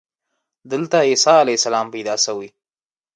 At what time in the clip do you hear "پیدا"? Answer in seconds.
1.93-2.15